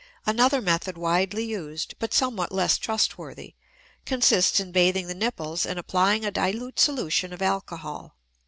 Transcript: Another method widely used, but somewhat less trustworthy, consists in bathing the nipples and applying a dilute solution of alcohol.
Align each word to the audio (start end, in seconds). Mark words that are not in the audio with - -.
Another 0.25 0.61
method 0.61 0.97
widely 0.97 1.45
used, 1.45 1.93
but 1.99 2.11
somewhat 2.11 2.51
less 2.51 2.79
trustworthy, 2.79 3.53
consists 4.03 4.59
in 4.59 4.71
bathing 4.71 5.05
the 5.05 5.13
nipples 5.13 5.63
and 5.63 5.77
applying 5.77 6.25
a 6.25 6.31
dilute 6.31 6.79
solution 6.79 7.31
of 7.31 7.39
alcohol. 7.43 8.15